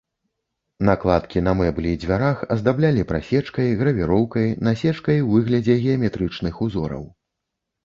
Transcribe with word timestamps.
Накладкі 0.87 1.43
на 1.47 1.53
мэблі 1.59 1.91
і 1.95 1.99
дзвярах 2.03 2.37
аздаблялі 2.55 3.05
прасечкай, 3.13 3.71
гравіроўкай, 3.83 4.49
насечкай 4.71 5.23
у 5.29 5.31
выглядзе 5.37 5.79
геаметрычных 5.87 6.61
узораў. 6.69 7.09